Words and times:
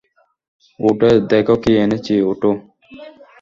উঠে 0.79 1.11
দেখ 1.29 1.47
কি 1.63 1.71
এনেছি, 1.83 2.13
উঠো। 2.31 2.51